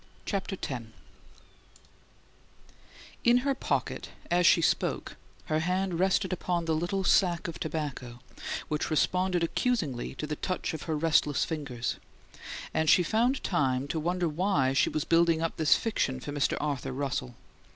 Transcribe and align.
CHAPTER 0.25 0.57
X 0.59 0.83
In 3.23 3.37
her 3.45 3.53
pocket 3.53 4.09
as 4.31 4.47
she 4.47 4.59
spoke 4.59 5.15
her 5.45 5.59
hand 5.59 5.99
rested 5.99 6.33
upon 6.33 6.65
the 6.65 6.73
little 6.73 7.03
sack 7.03 7.47
of 7.47 7.59
tobacco, 7.59 8.19
which 8.67 8.89
responded 8.89 9.43
accusingly 9.43 10.15
to 10.15 10.25
the 10.25 10.37
touch 10.37 10.73
of 10.73 10.81
her 10.89 10.97
restless 10.97 11.45
fingers; 11.45 11.97
and 12.73 12.89
she 12.89 13.03
found 13.03 13.43
time 13.43 13.87
to 13.89 13.99
wonder 13.99 14.27
why 14.27 14.73
she 14.73 14.89
was 14.89 15.03
building 15.05 15.39
up 15.39 15.57
this 15.57 15.75
fiction 15.75 16.19
for 16.19 16.31
Mr. 16.31 16.57
Arthur 16.59 16.93
Russell. 16.93 17.35